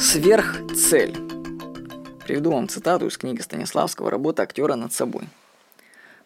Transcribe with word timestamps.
Сверхцель. 0.00 1.16
Приведу 2.24 2.52
вам 2.52 2.68
цитату 2.68 3.08
из 3.08 3.18
книги 3.18 3.40
Станиславского 3.40 4.12
«Работа 4.12 4.44
актера 4.44 4.76
над 4.76 4.92
собой». 4.92 5.24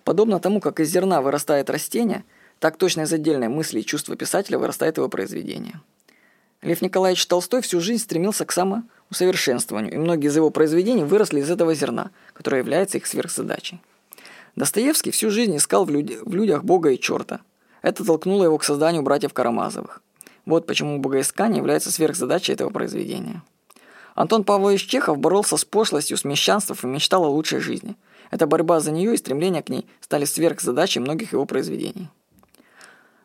Подобно 0.04 0.41
тому, 0.41 0.61
как 0.61 0.79
из 0.79 0.91
зерна 0.91 1.22
вырастает 1.22 1.71
растение, 1.71 2.24
так 2.61 2.77
точно 2.77 3.03
из 3.03 3.12
отдельной 3.14 3.48
мысли 3.48 3.80
и 3.80 3.85
чувства 3.85 4.14
писателя 4.14 4.58
вырастает 4.58 4.98
его 4.98 5.08
произведение. 5.08 5.80
Лев 6.61 6.82
Николаевич 6.82 7.27
Толстой 7.27 7.62
всю 7.62 7.80
жизнь 7.80 8.03
стремился 8.03 8.45
к 8.45 8.53
самоусовершенствованию, 8.53 9.95
и 9.95 9.96
многие 9.96 10.27
из 10.27 10.36
его 10.36 10.50
произведений 10.50 11.04
выросли 11.04 11.41
из 11.41 11.50
этого 11.50 11.75
зерна, 11.75 12.11
которое 12.34 12.59
является 12.59 12.98
их 12.98 13.07
сверхзадачей. 13.07 13.80
Достоевский 14.54 15.12
всю 15.12 15.30
жизнь 15.30 15.57
искал 15.57 15.86
в, 15.86 15.91
люди, 15.91 16.18
в 16.23 16.34
людях 16.34 16.62
Бога 16.62 16.91
и 16.91 17.00
черта. 17.00 17.41
Это 17.80 18.04
толкнуло 18.04 18.45
его 18.45 18.59
к 18.59 18.64
созданию 18.64 19.02
братьев 19.02 19.32
Карамазовых. 19.32 20.02
Вот 20.45 20.66
почему 20.66 20.98
богоискание 20.98 21.59
является 21.59 21.91
сверхзадачей 21.91 22.52
этого 22.52 22.68
произведения. 22.68 23.43
Антон 24.14 24.44
Павлович 24.44 24.86
Чехов 24.86 25.18
боролся 25.18 25.57
с 25.57 25.64
пошлостью, 25.64 26.16
с 26.16 26.25
мещанством 26.25 26.76
и 26.82 26.86
мечтал 26.86 27.25
о 27.25 27.29
лучшей 27.29 27.61
жизни. 27.61 27.96
Эта 28.30 28.46
борьба 28.46 28.80
за 28.80 28.90
нее 28.90 29.14
и 29.14 29.16
стремление 29.16 29.62
к 29.62 29.68
ней 29.68 29.86
стали 30.00 30.25
сверхзадачей 30.25 31.00
многих 31.00 31.32
его 31.32 31.46
произведений. 31.46 32.08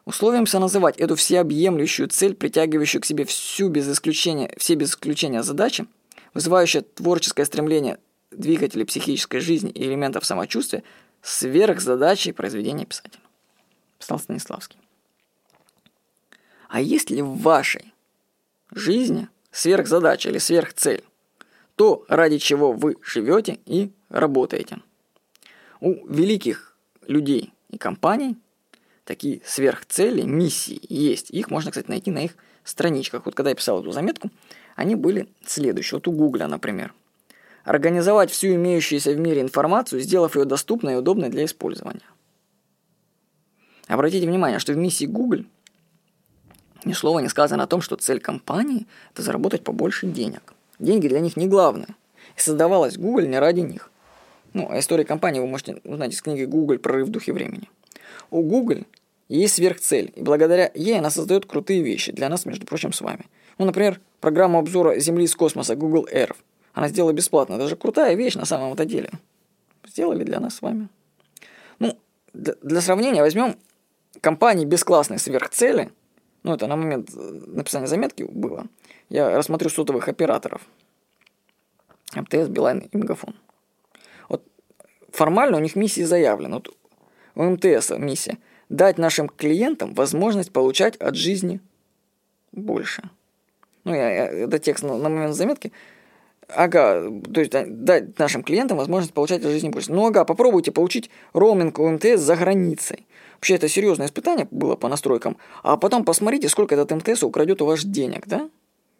Условимся 0.05 0.59
называть 0.59 0.98
эту 0.98 1.16
всеобъемлющую 1.16 2.08
цель, 2.08 2.34
притягивающую 2.34 3.02
к 3.02 3.05
себе 3.05 3.26
всю 3.26 3.68
без 3.68 3.90
исключения, 3.90 4.54
все 4.58 4.76
без 4.76 4.92
исключения 4.92 5.44
задачи, 5.44 5.86
вызывающую 6.34 6.84
творческое 6.84 7.45
стремление 7.45 8.00
двигателей 8.31 8.86
психической 8.86 9.42
жизни 9.42 9.70
и 9.70 9.84
элементов 9.84 10.26
самочувствия, 10.26 10.84
сверхзадачей 11.22 12.31
произведения 12.34 12.86
писателя. 12.86 13.22
Писал 14.00 14.20
Станиславский. 14.20 14.80
А 16.70 16.80
есть 16.80 17.09
ли 17.09 17.22
в 17.22 17.38
вашей 17.40 17.94
жизни 18.72 19.28
сверхзадача 19.58 20.30
или 20.30 20.38
сверхцель? 20.38 21.04
То, 21.76 22.06
ради 22.08 22.38
чего 22.38 22.72
вы 22.72 22.95
живете 23.04 23.59
и 23.66 23.92
работаете. 24.09 24.80
У 25.80 26.08
великих 26.08 26.76
людей 27.08 27.54
и 27.70 27.78
компаний 27.78 28.38
такие 29.04 29.42
сверхцели, 29.46 30.22
миссии 30.23 30.80
есть. 30.90 31.31
Их 31.31 31.50
можно, 31.50 31.72
кстати, 31.72 31.90
найти 31.90 32.12
на 32.12 32.26
их 32.26 32.36
страничках. 32.64 33.26
Вот 33.26 33.36
когда 33.36 33.50
я 33.50 33.56
писал 33.56 33.81
эту 33.81 33.92
заметку, 33.92 34.30
они 34.76 34.96
были 34.96 35.28
следующие. 35.46 35.98
Вот 35.98 36.08
у 36.08 36.12
Гугля, 36.12 36.48
например. 36.48 36.94
Организовать 37.64 38.31
всю 38.31 38.56
имеющуюся 38.56 39.12
в 39.12 39.20
мире 39.20 39.42
информацию, 39.42 40.02
сделав 40.02 40.36
ее 40.36 40.46
доступной 40.46 40.94
и 40.94 40.98
удобной 40.98 41.30
для 41.30 41.46
использования. 41.46 42.02
Обратите 43.88 44.28
внимание, 44.28 44.59
что 44.59 44.74
в 44.74 44.78
миссии 44.78 45.06
Google 45.06 45.46
ни 46.88 46.94
слова 46.94 47.20
не 47.20 47.28
сказано 47.28 47.64
о 47.64 47.68
том, 47.68 47.82
что 47.82 47.96
цель 47.98 48.20
компании– 48.20 48.88
это 49.14 49.22
заработать 49.22 49.64
побольше 49.64 50.08
денег. 50.08 50.54
Деньги 50.80 51.08
для 51.08 51.20
них 51.20 51.36
не 51.36 51.48
главное. 51.48 51.90
И 52.36 52.40
создавалась 52.40 52.98
Google 52.98 53.26
не 53.26 53.38
ради 53.38 53.60
них. 53.60 53.92
Ну, 54.54 54.68
а 54.72 54.80
историю 54.80 55.06
компании 55.06 55.40
вы 55.40 55.48
можете 55.48 55.82
узнать 55.84 56.14
из 56.14 56.22
книги 56.22 56.46
«Google. 56.46 56.80
Прорыв 56.80 57.10
в 57.10 57.12
духе 57.12 57.34
времени». 57.34 57.70
У 58.32 58.42
Google 58.42 58.86
есть 59.28 59.56
сверхцель, 59.56 60.14
и 60.16 60.22
благодаря 60.22 60.72
ей 60.74 60.98
она 60.98 61.10
создает 61.10 61.46
крутые 61.46 61.84
вещи 61.84 62.12
для 62.12 62.30
нас, 62.30 62.46
между 62.46 62.66
прочим, 62.66 62.94
с 62.94 63.02
вами. 63.02 63.26
Ну, 63.58 63.66
например, 63.66 64.00
программу 64.22 64.60
обзора 64.60 64.98
Земли 65.00 65.26
из 65.26 65.36
космоса 65.36 65.76
Google 65.76 66.08
Earth. 66.12 66.38
Она 66.74 66.88
сделала 66.88 67.12
бесплатно. 67.12 67.58
Даже 67.58 67.76
крутая 67.76 68.16
вещь 68.16 68.36
на 68.36 68.46
самом-то 68.46 68.86
деле. 68.86 69.12
Сделали 69.86 70.24
для 70.24 70.40
нас 70.40 70.56
с 70.56 70.62
вами. 70.62 70.88
Ну, 71.80 71.98
для, 72.34 72.56
для 72.62 72.82
сравнения 72.82 73.22
возьмем 73.22 73.58
компании 74.22 74.66
без 74.66 74.84
классной 74.86 75.20
сверхцели– 75.20 75.90
ну, 76.48 76.56
это 76.56 76.67
на 76.67 76.76
момент 76.76 77.09
э, 77.14 77.42
написания 77.48 77.88
заметки 77.88 78.23
было, 78.23 78.66
я 79.09 79.36
рассмотрю 79.36 79.70
сотовых 79.70 80.08
операторов. 80.08 80.62
МТС, 82.16 82.48
Билайн 82.48 82.80
и 82.80 82.98
Мегафон. 82.98 83.36
Вот 84.30 84.44
формально 85.12 85.58
у 85.58 85.59
них 85.59 85.75
миссии 85.75 86.03
заявлены. 86.03 86.56
Вот 86.56 86.75
у 87.35 87.44
МТС 87.44 87.91
миссия– 87.91 88.38
дать 88.69 88.97
нашим 88.97 89.30
клиентам 89.30 89.94
возможность 89.94 90.52
получать 90.52 90.96
от 90.97 91.16
жизни 91.16 91.59
больше. 92.52 93.09
Ну, 93.84 93.94
я, 93.94 94.09
я, 94.09 94.25
это 94.25 94.59
текст 94.59 94.84
на, 94.84 94.97
на 94.97 95.09
момент 95.09 95.35
заметки. 95.35 95.72
Ага, 96.50 97.12
то 97.34 97.41
есть 97.41 97.52
дать 97.52 98.18
нашим 98.18 98.41
клиентам 98.41 98.78
возможность 98.78 99.13
получать 99.13 99.44
от 99.44 99.52
жизни 99.52 99.69
больше. 99.69 99.91
Ну, 99.91 100.06
ага, 100.06 100.24
попробуйте 100.24 100.72
получить 100.72 101.09
роуминг 101.34 101.78
у 101.80 101.90
МТС 101.90 102.22
за 102.22 102.38
границей. 102.38 103.06
Вообще 103.35 103.56
это 103.56 103.68
серьезное 103.68 104.08
испытание 104.08 104.47
было 104.50 104.75
по 104.75 104.88
настройкам. 104.88 105.38
А 105.62 105.75
потом 105.75 106.06
посмотрите, 106.06 106.47
сколько 106.47 106.75
этот 106.75 106.91
МТС 106.91 107.24
украдет 107.24 107.62
у 107.62 107.66
вас 107.66 107.84
денег, 107.84 108.28
да? 108.28 108.50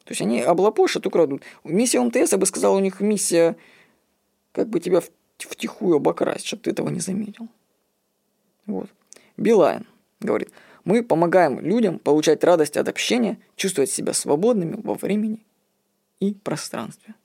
То 0.04 0.12
есть 0.12 0.22
они 0.22 0.42
облапошат, 0.42 1.06
украдут. 1.06 1.44
Миссия 1.64 2.02
МТС, 2.02 2.34
я 2.34 2.38
бы 2.38 2.46
сказал, 2.46 2.76
у 2.76 2.80
них 2.80 3.00
миссия 3.00 3.56
как 4.52 4.68
бы 4.68 4.80
тебя 4.80 5.02
втихую 5.38 5.98
обокрасть, 5.98 6.46
чтобы 6.46 6.64
ты 6.64 6.72
этого 6.72 6.90
не 6.90 7.00
заметил. 7.00 7.48
Вот. 8.66 8.90
Билайн 9.38 9.86
говорит, 10.20 10.52
мы 10.84 11.04
помогаем 11.04 11.60
людям 11.60 12.00
получать 12.00 12.44
радость 12.44 12.78
от 12.78 12.88
общения, 12.90 13.38
чувствовать 13.56 13.90
себя 13.90 14.14
свободными 14.14 14.80
во 14.82 14.96
времени 14.96 15.46
и 16.20 16.34
пространстве. 16.34 17.16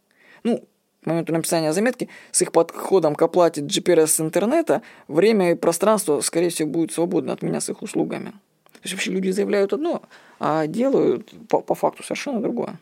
Ну, 0.45 0.65
к 1.03 1.07
моменту 1.07 1.33
написания 1.33 1.73
заметки, 1.73 2.09
с 2.31 2.43
их 2.43 2.53
подходом 2.53 3.15
к 3.15 3.23
оплате 3.23 3.61
GPS 3.61 4.21
интернета, 4.21 4.83
время 5.09 5.53
и 5.53 5.55
пространство, 5.55 6.21
скорее 6.21 6.51
всего, 6.51 6.69
будет 6.69 6.93
свободно 6.93 7.33
от 7.33 7.43
меня 7.43 7.61
с 7.61 7.69
их 7.69 7.83
услугами. 7.83 8.31
То 8.73 8.79
есть 8.85 8.95
вообще 8.95 9.11
люди 9.11 9.31
заявляют 9.31 9.73
одно, 9.73 10.03
а 10.39 10.67
делают 10.67 11.33
по, 11.49 11.61
по 11.61 11.75
факту 11.75 12.03
совершенно 12.03 12.41
другое. 12.41 12.79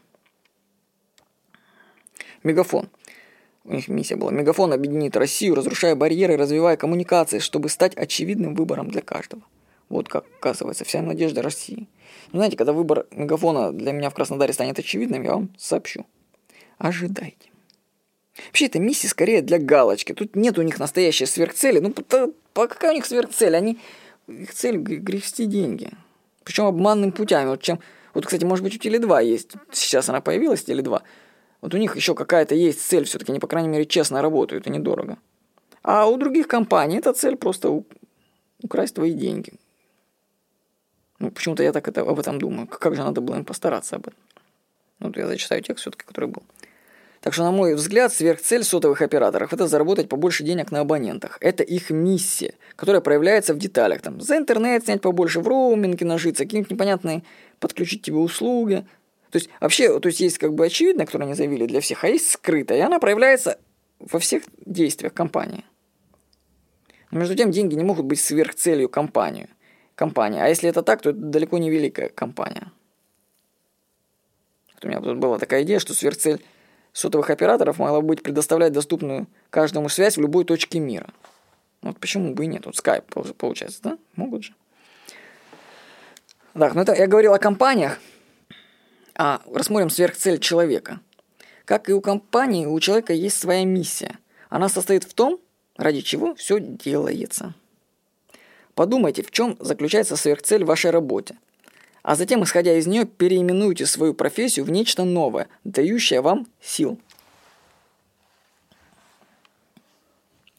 Мегафон. 2.42 2.88
У 3.64 3.74
них 3.74 3.88
миссия 3.88 4.16
была. 4.16 4.32
Мегафон 4.32 4.72
объединит 4.72 5.16
Россию, 5.16 5.54
разрушая 5.54 5.94
барьеры, 5.94 6.36
развивая 6.36 6.76
коммуникации, 6.76 7.38
чтобы 7.38 7.68
стать 7.68 7.94
очевидным 7.96 8.54
выбором 8.54 8.90
для 8.90 9.02
каждого. 9.02 9.42
Вот 9.90 10.08
как 10.08 10.24
оказывается 10.38 10.84
вся 10.84 11.02
надежда 11.02 11.42
России. 11.42 11.88
Но 12.32 12.38
знаете, 12.38 12.56
когда 12.56 12.72
выбор 12.72 13.06
мегафона 13.10 13.72
для 13.72 13.92
меня 13.92 14.08
в 14.08 14.14
Краснодаре 14.14 14.52
станет 14.52 14.78
очевидным, 14.78 15.22
я 15.22 15.32
вам 15.32 15.50
сообщу. 15.58 16.06
Ожидайте. 16.78 17.49
Вообще, 18.46 18.66
это 18.66 18.78
миссия 18.78 19.08
скорее 19.08 19.42
для 19.42 19.58
галочки. 19.58 20.12
Тут 20.12 20.36
нет 20.36 20.58
у 20.58 20.62
них 20.62 20.78
настоящей 20.78 21.26
сверхцели. 21.26 21.78
Ну, 21.78 21.92
по, 21.92 22.66
какая 22.66 22.92
у 22.92 22.94
них 22.94 23.06
сверхцель? 23.06 23.56
Они, 23.56 23.78
их 24.26 24.52
цель 24.52 24.76
грести 24.76 25.46
деньги. 25.46 25.90
Причем 26.44 26.64
обманным 26.64 27.12
путями. 27.12 27.48
Вот, 27.48 27.62
чем, 27.62 27.80
вот, 28.14 28.26
кстати, 28.26 28.44
может 28.44 28.64
быть, 28.64 28.74
у 28.74 28.78
Теле2 28.78 29.24
есть. 29.24 29.52
Сейчас 29.72 30.08
она 30.08 30.20
появилась, 30.20 30.64
Теле2. 30.64 31.02
Вот 31.60 31.74
у 31.74 31.76
них 31.76 31.96
еще 31.96 32.14
какая-то 32.14 32.54
есть 32.54 32.80
цель. 32.80 33.04
Все-таки 33.04 33.32
они, 33.32 33.40
по 33.40 33.46
крайней 33.46 33.68
мере, 33.68 33.86
честно 33.86 34.22
работают 34.22 34.66
и 34.66 34.70
недорого. 34.70 35.18
А 35.82 36.06
у 36.06 36.16
других 36.16 36.48
компаний 36.48 36.98
эта 36.98 37.12
цель 37.12 37.36
просто 37.36 37.82
украсть 38.62 38.94
твои 38.94 39.12
деньги. 39.12 39.52
Ну, 41.18 41.30
почему-то 41.30 41.62
я 41.62 41.72
так 41.72 41.86
это, 41.86 42.00
об 42.00 42.18
этом 42.18 42.38
думаю. 42.38 42.66
Как 42.66 42.94
же 42.94 43.02
надо 43.02 43.20
было 43.20 43.36
им 43.36 43.44
постараться 43.44 43.96
об 43.96 44.08
этом. 44.08 44.20
Ну, 44.98 45.08
вот 45.08 45.16
я 45.16 45.26
зачитаю 45.26 45.62
текст 45.62 45.82
все-таки, 45.82 46.04
который 46.04 46.30
был. 46.30 46.42
Так 47.20 47.34
что, 47.34 47.42
на 47.42 47.50
мой 47.50 47.74
взгляд, 47.74 48.12
сверхцель 48.14 48.64
сотовых 48.64 49.02
операторов– 49.02 49.52
это 49.52 49.66
заработать 49.66 50.08
побольше 50.08 50.42
денег 50.42 50.70
на 50.70 50.80
абонентах. 50.80 51.36
Это 51.42 51.62
их 51.62 51.90
миссия, 51.90 52.54
которая 52.76 53.02
проявляется 53.02 53.52
в 53.52 53.58
деталях. 53.58 54.00
Там, 54.00 54.22
за 54.22 54.38
интернет 54.38 54.84
снять 54.84 55.02
побольше, 55.02 55.40
в 55.40 55.48
роуминге 55.48 56.06
нажиться, 56.06 56.44
какие-нибудь 56.44 56.70
непонятные 56.70 57.22
подключить 57.58 58.02
тебе 58.02 58.16
услуги. 58.16 58.86
То 59.30 59.36
есть, 59.36 59.50
вообще, 59.60 60.00
то 60.00 60.08
есть, 60.08 60.20
есть 60.20 60.38
как 60.38 60.54
бы 60.54 60.64
очевидно, 60.64 61.04
которое 61.04 61.24
они 61.24 61.34
заявили 61.34 61.66
для 61.66 61.82
всех, 61.82 62.04
а 62.04 62.08
есть 62.08 62.30
скрытая, 62.30 62.78
и 62.78 62.80
она 62.80 62.98
проявляется 62.98 63.58
во 63.98 64.18
всех 64.18 64.44
действиях 64.64 65.12
компании. 65.12 65.64
Но 67.10 67.18
между 67.18 67.34
тем, 67.34 67.50
деньги 67.50 67.74
не 67.74 67.84
могут 67.84 68.06
быть 68.06 68.20
сверхцелью 68.20 68.88
компании. 68.88 69.48
компании. 69.94 70.40
А 70.40 70.48
если 70.48 70.70
это 70.70 70.82
так, 70.82 71.02
то 71.02 71.10
это 71.10 71.18
далеко 71.18 71.58
не 71.58 71.68
великая 71.68 72.08
компания. 72.08 72.72
Вот 74.72 74.84
у 74.86 74.88
меня 74.88 75.00
тут 75.02 75.18
была 75.18 75.38
такая 75.38 75.64
идея, 75.64 75.80
что 75.80 75.92
сверхцель– 75.92 76.42
сотовых 76.92 77.30
операторов 77.30 77.78
могла 77.78 78.00
быть 78.00 78.22
предоставлять 78.22 78.72
доступную 78.72 79.26
каждому 79.50 79.88
связь 79.88 80.16
в 80.16 80.20
любой 80.20 80.44
точке 80.44 80.78
мира. 80.80 81.10
Вот 81.82 81.98
почему 81.98 82.34
бы 82.34 82.44
и 82.44 82.46
нет. 82.46 82.66
Вот 82.66 82.74
Skype 82.74 83.34
получается, 83.34 83.80
да? 83.82 83.98
Могут 84.16 84.44
же. 84.44 84.54
Так, 86.54 86.74
ну 86.74 86.82
это 86.82 86.94
я 86.94 87.06
говорил 87.06 87.32
о 87.32 87.38
компаниях. 87.38 87.98
А 89.14 89.42
рассмотрим 89.52 89.90
сверхцель 89.90 90.38
человека. 90.38 91.00
Как 91.64 91.88
и 91.88 91.92
у 91.92 92.00
компании, 92.00 92.66
у 92.66 92.78
человека 92.80 93.12
есть 93.12 93.38
своя 93.38 93.64
миссия. 93.64 94.18
Она 94.48 94.68
состоит 94.68 95.04
в 95.04 95.14
том, 95.14 95.38
ради 95.76 96.00
чего 96.00 96.34
все 96.34 96.58
делается. 96.58 97.54
Подумайте, 98.74 99.22
в 99.22 99.30
чем 99.30 99.56
заключается 99.60 100.16
сверхцель 100.16 100.64
в 100.64 100.68
вашей 100.68 100.90
работе– 100.90 101.36
а 102.10 102.16
затем, 102.16 102.42
исходя 102.42 102.76
из 102.76 102.88
нее, 102.88 103.04
переименуйте 103.04 103.86
свою 103.86 104.14
профессию 104.14 104.64
в 104.64 104.70
нечто 104.72 105.04
новое, 105.04 105.46
дающее 105.62 106.20
вам 106.20 106.48
сил. 106.60 106.98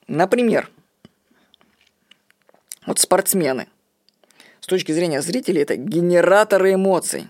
Например, 0.07 0.69
вот 2.86 3.00
спортсмены. 3.00 3.68
С 4.62 4.68
точки 4.68 4.94
зрения 4.94 5.21
зрителей 5.21 5.63
это 5.63 5.75
генераторы 5.75 6.75
эмоций. 6.75 7.27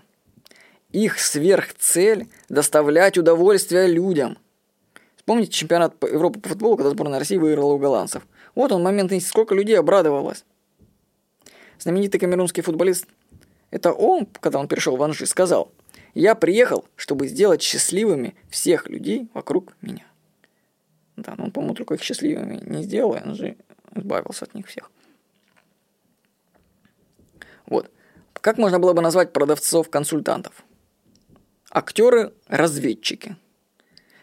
их 0.92 1.18
сверхцель– 1.18 2.28
доставлять 2.48 3.18
удовольствие 3.18 3.88
людям. 3.88 4.38
Вспомните 5.16 5.50
чемпионат 5.50 6.00
Европы 6.00 6.38
по 6.38 6.48
футболу, 6.48 6.76
когда 6.76 6.90
сборная 6.90 7.18
России 7.18 7.38
выиграла 7.38 7.72
у 7.72 7.78
голландцев. 7.78 8.24
Вот 8.54 8.70
он 8.70 8.84
момент, 8.84 9.12
сколько 9.24 9.56
людей 9.56 9.76
обрадовалось. 9.76 10.44
Знаменитый 11.80 12.20
камерунский 12.20 12.62
футболист, 12.62 13.08
это 13.72 13.92
он, 13.92 14.26
когда 14.26 14.60
он 14.60 14.68
перешел 14.68 14.96
в 14.96 15.02
Анжи, 15.02 15.26
сказал, 15.26 15.72
«Я 16.14 16.34
приехал, 16.34 16.86
чтобы 16.94 17.26
сделать 17.26 17.62
счастливыми 17.62 18.36
всех 18.50 18.88
людей 18.88 19.28
вокруг 19.32 19.74
меня». 19.80 20.06
Да, 21.16 21.34
но 21.36 21.44
он, 21.44 21.52
по-моему, 21.52 21.74
только 21.74 21.94
их 21.94 22.02
счастливыми 22.02 22.60
не 22.64 22.82
сделал, 22.82 23.14
и 23.14 23.20
Анжи 23.20 23.56
избавился 23.94 24.44
от 24.44 24.54
них 24.54 24.66
всех. 24.66 24.90
Вот. 27.66 27.90
Как 28.34 28.58
можно 28.58 28.78
было 28.78 28.92
бы 28.92 29.00
назвать 29.00 29.32
продавцов-консультантов? 29.32 30.64
Актеры-разведчики. 31.70 33.36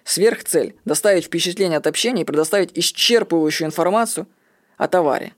Сверхцель– 0.04 0.76
доставить 0.86 1.26
впечатление 1.26 1.78
от 1.78 1.88
общения 1.88 2.22
и 2.22 2.26
предоставить 2.26 2.72
исчерпывающую 2.74 3.66
информацию 3.66 4.28
о 4.78 4.88
товаре. 4.88 5.34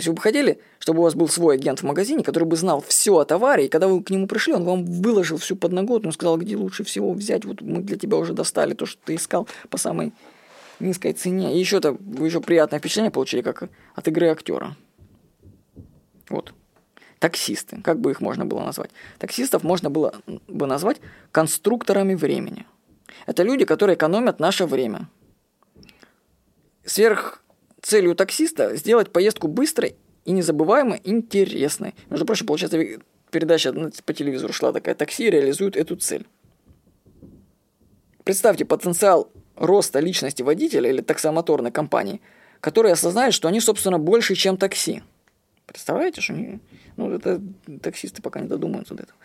То 0.00 0.02
есть 0.02 0.08
вы 0.08 0.14
бы 0.14 0.22
хотели, 0.22 0.58
чтобы 0.78 1.00
у 1.00 1.02
вас 1.02 1.14
был 1.14 1.28
свой 1.28 1.56
агент 1.56 1.80
в 1.80 1.82
магазине, 1.82 2.24
который 2.24 2.44
бы 2.44 2.56
знал 2.56 2.80
все 2.80 3.18
о 3.18 3.26
товаре, 3.26 3.66
и 3.66 3.68
когда 3.68 3.86
вы 3.86 4.02
к 4.02 4.08
нему 4.08 4.26
пришли, 4.26 4.54
он 4.54 4.64
вам 4.64 4.86
выложил 4.86 5.36
всю 5.36 5.56
подноготную, 5.56 6.14
сказал, 6.14 6.38
где 6.38 6.56
лучше 6.56 6.84
всего 6.84 7.12
взять, 7.12 7.44
вот 7.44 7.60
мы 7.60 7.82
для 7.82 7.98
тебя 7.98 8.16
уже 8.16 8.32
достали 8.32 8.72
то, 8.72 8.86
что 8.86 8.98
ты 9.04 9.16
искал 9.16 9.46
по 9.68 9.76
самой 9.76 10.14
низкой 10.78 11.12
цене. 11.12 11.54
И 11.54 11.58
еще-то 11.58 11.92
вы 12.00 12.28
еще 12.28 12.40
приятное 12.40 12.78
впечатление 12.78 13.10
получили, 13.10 13.42
как 13.42 13.68
от 13.94 14.08
игры 14.08 14.28
актера. 14.28 14.74
Вот 16.30 16.54
таксисты, 17.18 17.82
как 17.82 18.00
бы 18.00 18.12
их 18.12 18.22
можно 18.22 18.46
было 18.46 18.64
назвать? 18.64 18.92
Таксистов 19.18 19.64
можно 19.64 19.90
было 19.90 20.14
бы 20.48 20.66
назвать 20.66 20.96
конструкторами 21.30 22.14
времени. 22.14 22.64
Это 23.26 23.42
люди, 23.42 23.66
которые 23.66 23.96
экономят 23.96 24.40
наше 24.40 24.64
время. 24.64 25.10
Сверх 26.86 27.42
целью 27.90 28.14
таксиста 28.14 28.76
сделать 28.76 29.10
поездку 29.10 29.48
быстрой 29.48 29.96
и 30.24 30.30
незабываемо 30.30 31.00
интересной. 31.02 31.94
Между 32.08 32.24
прочим, 32.24 32.46
получается, 32.46 32.78
передача 33.30 33.72
по 34.04 34.12
телевизору 34.14 34.52
шла 34.52 34.72
такая, 34.72 34.94
такси 34.94 35.28
реализует 35.28 35.76
эту 35.76 35.96
цель. 35.96 36.26
Представьте 38.22 38.64
потенциал 38.64 39.32
роста 39.56 39.98
личности 39.98 40.42
водителя 40.42 40.88
или 40.88 41.00
таксомоторной 41.00 41.72
компании, 41.72 42.20
которые 42.60 42.92
осознают, 42.92 43.34
что 43.34 43.48
они, 43.48 43.60
собственно, 43.60 43.98
больше, 43.98 44.36
чем 44.36 44.56
такси. 44.56 45.02
Представляете, 45.66 46.20
что 46.20 46.34
они 46.34 46.60
ну, 46.96 47.10
это 47.10 47.40
таксисты 47.82 48.22
пока 48.22 48.40
не 48.40 48.46
додумаются 48.46 48.94
до 48.94 49.02
этого. 49.02 49.18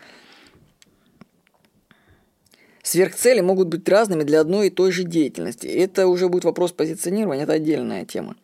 Сверхцели 2.82 3.40
могут 3.40 3.68
быть 3.68 3.88
разными 3.88 4.22
для 4.22 4.40
одной 4.40 4.68
и 4.68 4.70
той 4.70 4.92
же 4.92 5.04
деятельности. 5.04 5.66
Это 5.66 6.06
уже 6.06 6.28
будет 6.28 6.44
вопрос 6.44 6.72
позиционирования, 6.72 7.44
это 7.44 7.52
отдельная 7.52 8.04
тема. 8.04 8.36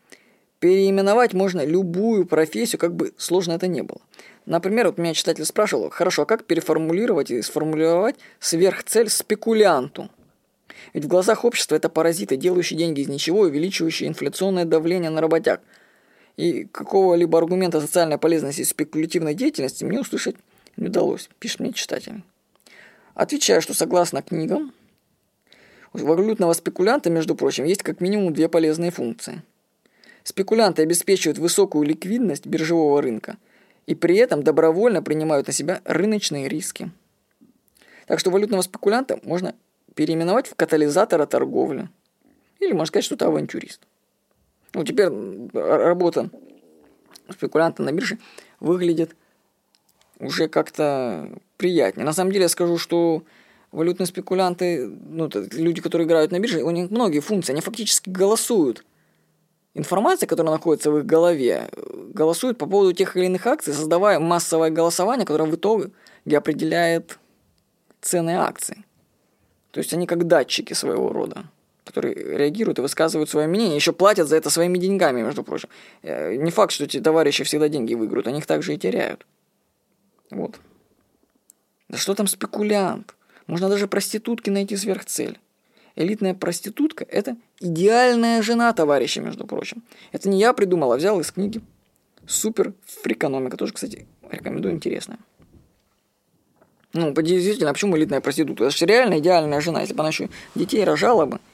Переименовать 0.63 1.35
можно 1.35 1.65
любую 1.67 2.25
профессию, 2.25 2.79
как 2.79 2.95
бы 2.95 3.13
сложно 3.17 3.53
это 3.53 3.67
не 3.67 3.83
было. 3.83 4.01
Например, 4.47 4.87
вот 4.87 4.97
меня 4.97 5.13
читатель 5.13 5.45
спрашивал, 5.45 5.91
хорошо, 5.91 6.23
а 6.23 6.27
как 6.27 6.45
переформулировать 6.45 7.31
и 7.31 7.43
сформулировать 7.43 8.17
сверхцель 8.39 9.11
спекулянту? 9.11 10.09
Ведь 10.95 11.05
в 11.05 11.09
глазах 11.09 11.45
общества 11.45 11.75
это 11.75 11.89
паразиты, 11.89 12.37
делающие 12.37 12.79
деньги 12.79 13.01
из 13.01 13.09
ничего, 13.09 13.41
увеличивающие 13.41 14.09
инфляционное 14.09 14.65
давление 14.65 15.11
на 15.11 15.21
работяг– 15.21 15.61
и 16.37 16.65
какого-либо 16.65 17.39
аргумента 17.39 17.81
социальной 17.81 18.19
полезности 18.19 18.63
спекулятивной 18.63 19.35
деятельности 19.35 19.85
мне 19.85 20.01
услышать 20.01 20.37
не 20.77 20.89
удалось, 20.89 21.29
пишет 21.39 21.61
мне 21.61 21.73
читатель. 21.73 22.23
Отвечаю, 23.15 23.61
что 23.61 23.75
согласно 23.75 24.23
книгам, 24.23 24.73
у 25.93 25.99
валютного 25.99 26.55
спекулянта, 26.55 27.11
между 27.11 27.35
прочим, 27.35 27.65
есть 27.65 27.83
как 27.83 28.01
минимум 28.01 28.33
две 28.33 28.49
полезные 28.49 28.91
функции. 28.91 29.43
Спекулянты 30.25 30.83
обеспечивают 30.83 31.39
высокую 31.39 31.85
ликвидность 31.85 32.47
биржевого 32.47 33.03
рынка 33.03 33.37
и 33.87 33.95
при 33.95 34.17
этом 34.17 34.43
добровольно 34.43 35.03
принимают 35.03 35.49
на 35.49 35.53
себя 35.53 35.81
рыночные 35.85 36.49
риски. 36.49 36.91
Так 38.07 38.19
что 38.19 38.31
валютного 38.31 38.63
спекулянта 38.63 39.19
можно 39.25 39.55
переименовать 39.95 40.47
в 40.47 40.55
катализатора 40.55 41.27
торговли. 41.27 41.89
Или 42.61 42.73
можно 42.73 42.87
сказать, 42.87 43.05
что 43.05 43.17
это 43.17 43.27
авантюрист. 43.27 43.81
Ну, 44.75 44.85
теперь 44.85 45.09
работа 45.53 46.31
спекулянта 47.31 47.83
на 47.83 47.93
бирже 47.93 48.19
выглядит 48.61 49.17
уже 50.19 50.49
как-то 50.49 51.31
приятнее. 51.57 52.07
На 52.07 52.13
самом 52.13 52.31
деле 52.31 52.45
я 52.45 52.49
скажу, 52.49 52.79
что 52.79 53.25
валютные 53.73 54.07
спекулянты, 54.07 54.87
ну, 54.87 55.29
люди, 55.53 55.81
которые 55.81 56.07
играют 56.07 56.31
на 56.31 56.39
бирже, 56.39 56.63
у 56.63 56.71
них 56.71 56.91
многие 56.91 57.21
функции, 57.21 57.53
они 57.53 57.61
фактически 57.61 58.09
голосуют. 58.09 58.85
Информация, 59.75 60.27
которая 60.27 60.53
находится 60.53 60.91
в 60.91 60.99
их 60.99 61.07
голове, 61.07 61.71
голосует 62.15 62.59
по 62.59 62.67
поводу 62.67 62.93
тех 62.93 63.17
или 63.17 63.25
иных 63.25 63.47
акций, 63.47 63.73
создавая 63.73 64.19
массовое 64.19 64.71
голосование, 64.71 65.27
которое 65.27 65.51
в 65.51 65.55
итоге 65.55 65.93
определяет 66.37 67.19
цены 68.01 68.37
акций. 68.37 68.85
То 69.71 69.79
есть 69.79 69.95
они 69.95 70.07
как 70.07 70.27
датчики 70.27 70.75
своего 70.75 71.13
рода 71.13 71.47
которые 71.85 72.15
реагируют 72.15 72.79
и 72.79 72.83
высказывают 72.83 73.29
свое 73.29 73.47
мнение, 73.47 73.77
еще 73.77 73.93
платят 73.93 74.29
за 74.29 74.37
это 74.37 74.51
своими 74.51 74.79
деньгами, 74.79 75.23
между 75.23 75.43
прочим. 75.43 75.69
Э, 76.03 76.35
не 76.37 76.51
факт, 76.51 76.73
что 76.73 76.85
эти 76.85 77.01
товарищи 77.01 77.45
всегда 77.45 77.69
деньги 77.69 77.95
выиграют, 77.95 78.27
они 78.29 78.39
их 78.39 78.47
также 78.47 78.75
и 78.75 78.79
теряют. 78.79 79.27
Вот. 80.31 80.61
Да 81.89 81.99
что 81.99 82.15
там 82.15 82.27
спекулянт? 82.27 83.15
Можно 83.47 83.69
даже 83.69 83.89
проститутки 83.89 84.49
найти 84.49 84.77
сверхцель. 84.77 85.39
Элитная 85.95 86.35
проститутка– 86.35 87.05
это 87.11 87.37
идеальная 87.61 88.43
жена 88.43 88.73
товарища, 88.73 89.21
между 89.21 89.47
прочим. 89.47 89.83
Это 90.11 90.29
не 90.29 90.39
я 90.39 90.53
придумал, 90.53 90.93
а 90.93 90.97
взял 90.97 91.21
из 91.21 91.31
книги 91.31 91.61
«Супер 92.27 92.73
фрикономика». 92.87 93.57
Тоже, 93.57 93.73
кстати, 93.73 94.07
рекомендую, 94.31 94.75
интересная. 94.75 95.19
Ну, 96.95 97.13
действительно, 97.13 97.71
а 97.71 97.73
почему 97.73 97.97
элитная 97.97 98.21
проститутка? 98.21 98.65
Это 98.65 98.77
же 98.77 98.87
реально 98.87 99.19
идеальная 99.19 99.61
жена. 99.61 99.81
Если 99.81 99.95
бы 99.95 100.01
она 100.01 100.09
еще 100.09 100.29
детей 100.55 100.85
рожала 100.85 101.27
бы– 101.27 101.41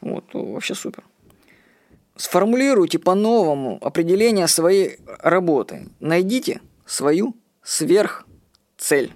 вот, 0.00 0.24
вообще 0.32 0.74
супер. 0.74 1.04
Сформулируйте 2.16 2.98
по-новому 2.98 3.78
определение 3.82 4.48
своей 4.48 4.98
работы. 5.06 5.88
Найдите 6.00 6.60
свою 6.86 7.36
сверхцель. 7.62 9.12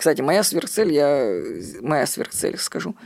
Кстати, 0.00 0.22
моя 0.22 0.42
сверхцель, 0.42 0.94
я, 0.94 1.30
моя 1.82 2.06
сверхцель, 2.06 2.56
скажу, 2.56 2.96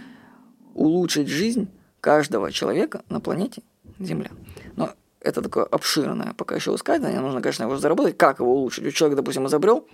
улучшить 0.74 1.26
жизнь 1.26 1.66
каждого 2.00 2.52
человека 2.52 3.02
на 3.08 3.18
планете 3.18 3.62
Земля. 3.98 4.30
Но 4.76 4.92
это 5.18 5.42
такое 5.42 5.64
обширное 5.64 6.34
пока 6.34 6.54
еще 6.54 6.70
высказывание, 6.70 7.18
нужно, 7.18 7.42
конечно, 7.42 7.64
его 7.64 7.76
заработать. 7.78 8.16
Как 8.16 8.38
его 8.38 8.54
улучшить? 8.54 8.86
У 8.86 8.92
человека, 8.92 9.22
допустим, 9.22 9.44
изобрел 9.48 9.88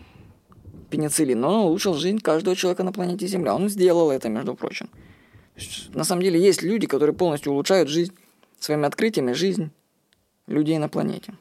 пенициллин, 0.91 1.41
но 1.41 1.49
он 1.49 1.67
улучшил 1.69 1.95
жизнь 1.95 2.19
каждого 2.19 2.55
человека 2.55 2.83
на 2.83 2.93
планете 2.93 3.27
Земля. 3.27 3.55
Он 3.55 3.71
сделал 3.71 4.11
это, 4.11 4.29
между 4.29 4.55
прочим. 4.55 4.91
На 5.95 6.05
самом 6.05 6.21
деле 6.21 6.39
есть 6.39 6.61
люди, 6.61 6.87
которые 6.87 7.17
полностью 7.17 7.53
улучшают 7.53 7.89
жизнь 7.89 8.13
своими 8.59 8.85
открытиями, 8.85 9.33
жизнь 9.33 9.71
людей 10.47 10.77
на 10.77 10.91
планете. 10.91 11.33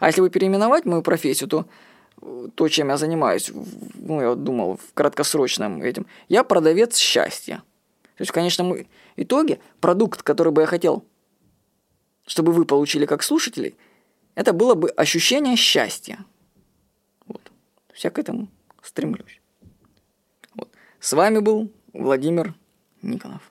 А 0.00 0.08
если 0.08 0.22
вы 0.22 0.28
переименовать 0.28 0.86
мою 0.86 1.02
профессию, 1.02 1.48
то 1.48 1.66
то, 2.54 2.68
чем 2.68 2.88
я 2.88 2.96
занимаюсь, 2.96 3.50
ну, 3.94 4.20
я 4.20 4.34
думал, 4.34 4.76
в 4.76 4.94
краткосрочном 4.94 5.82
этим, 5.82 6.06
я 6.28 6.44
продавец 6.44 6.96
счастья. 6.96 7.62
То 8.16 8.22
есть 8.22 8.30
в 8.30 8.34
конечном 8.34 8.74
итоге 9.16 9.60
продукт, 9.80 10.22
который 10.22 10.52
бы 10.52 10.62
я 10.62 10.66
хотел, 10.66 11.04
чтобы 12.26 12.52
вы 12.52 12.64
получили 12.64 13.06
как 13.06 13.22
слушатели, 13.22 13.76
это 14.34 14.52
было 14.52 14.74
бы 14.74 14.88
ощущение 14.90 15.56
счастья. 15.56 16.24
Вот. 17.26 17.52
Я 17.96 18.10
к 18.10 18.18
этому 18.18 18.48
стремлюсь. 18.82 19.40
Вот. 20.54 20.70
С 21.00 21.12
вами 21.12 21.38
был 21.38 21.70
Владимир 21.92 22.54
Никонов. 23.02 23.50